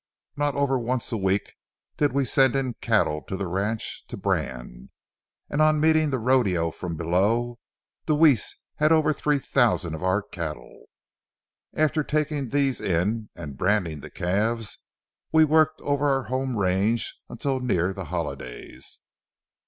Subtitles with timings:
[0.35, 1.53] Not over once a week
[1.97, 4.89] did we send in cattle to the ranch to brand,
[5.47, 7.59] and on meeting the rodeo from below,
[8.07, 10.85] Deweese had over three thousand of our cattle.
[11.75, 14.79] After taking these in and branding the calves,
[15.31, 19.01] we worked over our home range until near the holidays.